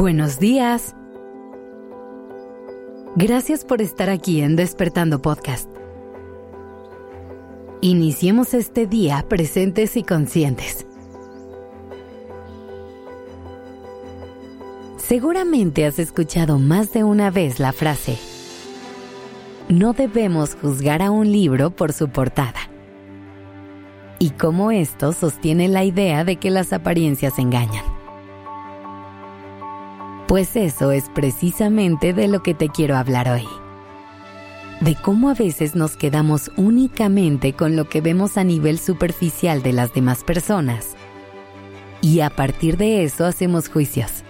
[0.00, 0.94] Buenos días.
[3.16, 5.68] Gracias por estar aquí en Despertando Podcast.
[7.82, 10.86] Iniciemos este día presentes y conscientes.
[14.96, 18.16] Seguramente has escuchado más de una vez la frase,
[19.68, 22.70] no debemos juzgar a un libro por su portada.
[24.18, 27.99] Y cómo esto sostiene la idea de que las apariencias engañan.
[30.30, 33.48] Pues eso es precisamente de lo que te quiero hablar hoy.
[34.80, 39.72] De cómo a veces nos quedamos únicamente con lo que vemos a nivel superficial de
[39.72, 40.94] las demás personas.
[42.00, 44.22] Y a partir de eso hacemos juicios,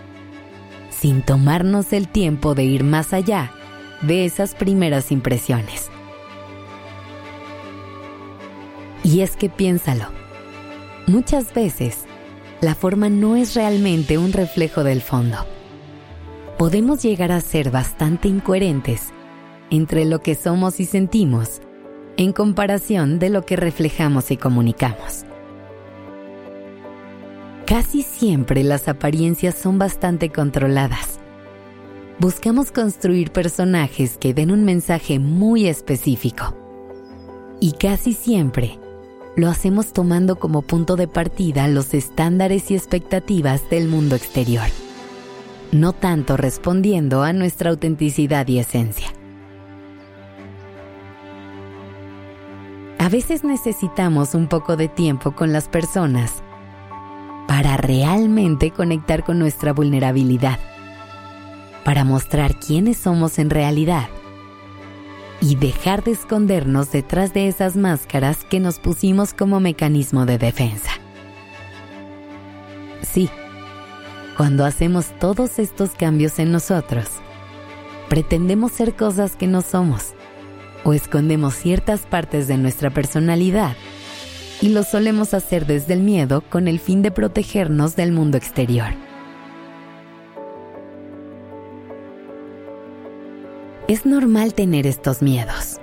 [0.89, 3.53] sin tomarnos el tiempo de ir más allá
[4.01, 5.91] de esas primeras impresiones.
[9.05, 10.07] Y es que piénsalo,
[11.07, 12.07] muchas veces
[12.63, 15.45] la forma no es realmente un reflejo del fondo
[16.61, 19.15] podemos llegar a ser bastante incoherentes
[19.71, 21.63] entre lo que somos y sentimos
[22.19, 25.25] en comparación de lo que reflejamos y comunicamos.
[27.65, 31.19] Casi siempre las apariencias son bastante controladas.
[32.19, 36.55] Buscamos construir personajes que den un mensaje muy específico.
[37.59, 38.79] Y casi siempre
[39.35, 44.69] lo hacemos tomando como punto de partida los estándares y expectativas del mundo exterior
[45.73, 49.09] no tanto respondiendo a nuestra autenticidad y esencia.
[52.99, 56.43] A veces necesitamos un poco de tiempo con las personas
[57.49, 60.59] para realmente conectar con nuestra vulnerabilidad,
[61.84, 64.09] para mostrar quiénes somos en realidad
[65.41, 70.91] y dejar de escondernos detrás de esas máscaras que nos pusimos como mecanismo de defensa.
[73.03, 73.31] Sí,
[74.41, 77.09] cuando hacemos todos estos cambios en nosotros,
[78.09, 80.15] pretendemos ser cosas que no somos
[80.83, 83.77] o escondemos ciertas partes de nuestra personalidad
[84.62, 88.95] y lo solemos hacer desde el miedo con el fin de protegernos del mundo exterior.
[93.89, 95.83] Es normal tener estos miedos.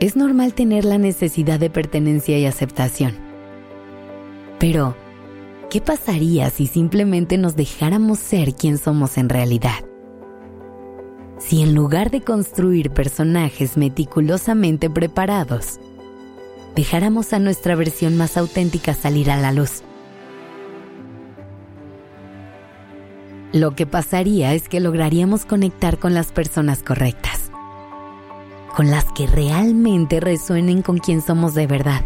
[0.00, 3.14] Es normal tener la necesidad de pertenencia y aceptación.
[4.58, 4.96] Pero,
[5.70, 9.84] ¿Qué pasaría si simplemente nos dejáramos ser quien somos en realidad?
[11.38, 15.80] Si en lugar de construir personajes meticulosamente preparados,
[16.76, 19.82] dejáramos a nuestra versión más auténtica salir a la luz.
[23.52, 27.50] Lo que pasaría es que lograríamos conectar con las personas correctas,
[28.76, 32.04] con las que realmente resuenen con quien somos de verdad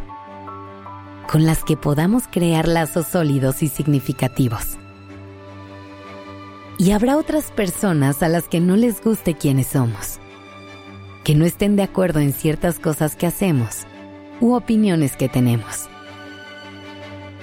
[1.30, 4.78] con las que podamos crear lazos sólidos y significativos.
[6.76, 10.18] Y habrá otras personas a las que no les guste quienes somos,
[11.22, 13.86] que no estén de acuerdo en ciertas cosas que hacemos
[14.40, 15.88] u opiniones que tenemos.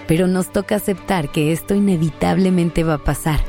[0.05, 3.39] Pero nos toca aceptar que esto inevitablemente va a pasar,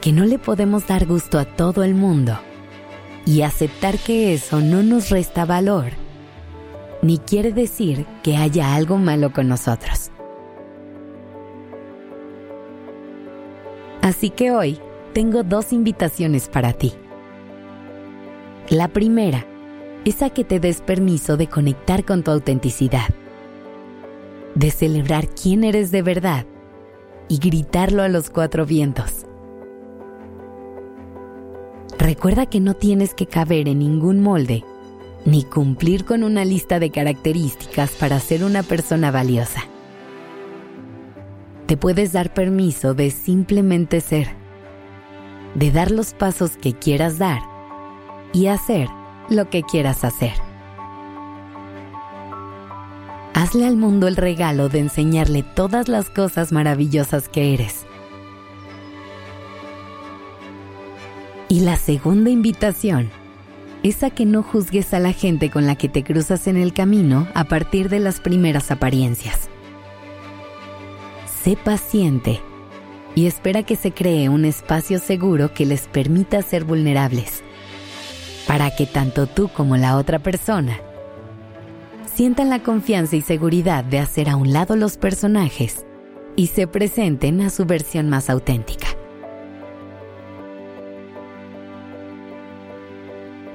[0.00, 2.38] que no le podemos dar gusto a todo el mundo
[3.26, 5.99] y aceptar que eso no nos resta valor
[7.02, 10.10] ni quiere decir que haya algo malo con nosotros.
[14.02, 14.78] Así que hoy
[15.12, 16.92] tengo dos invitaciones para ti.
[18.68, 19.44] La primera
[20.04, 23.08] es a que te des permiso de conectar con tu autenticidad,
[24.54, 26.46] de celebrar quién eres de verdad
[27.28, 29.26] y gritarlo a los cuatro vientos.
[31.98, 34.64] Recuerda que no tienes que caber en ningún molde
[35.24, 39.62] ni cumplir con una lista de características para ser una persona valiosa.
[41.66, 44.28] Te puedes dar permiso de simplemente ser,
[45.54, 47.40] de dar los pasos que quieras dar
[48.32, 48.88] y hacer
[49.28, 50.32] lo que quieras hacer.
[53.34, 57.86] Hazle al mundo el regalo de enseñarle todas las cosas maravillosas que eres.
[61.48, 63.10] Y la segunda invitación
[63.82, 66.72] es a que no juzgues a la gente con la que te cruzas en el
[66.72, 69.48] camino a partir de las primeras apariencias.
[71.42, 72.40] Sé paciente
[73.14, 77.42] y espera que se cree un espacio seguro que les permita ser vulnerables,
[78.46, 80.78] para que tanto tú como la otra persona
[82.14, 85.86] sientan la confianza y seguridad de hacer a un lado los personajes
[86.36, 88.89] y se presenten a su versión más auténtica.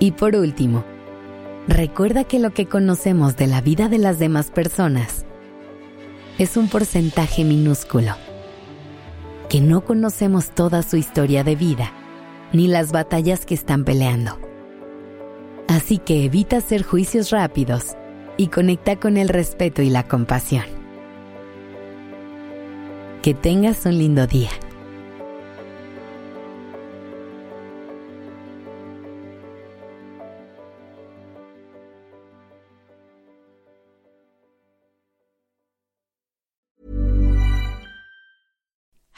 [0.06, 0.86] Y por último,
[1.68, 5.26] recuerda que lo que conocemos de la vida de las demás personas
[6.38, 8.14] es un porcentaje minúsculo,
[9.50, 11.92] que no conocemos toda su historia de vida,
[12.54, 14.38] ni las batallas que están peleando.
[15.68, 17.96] Así que evita hacer juicios rápidos
[18.38, 20.66] y conecta con el respeto y la compasión.
[23.24, 24.52] Que tengas un lindo día.